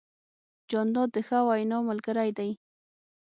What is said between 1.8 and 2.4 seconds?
ملګری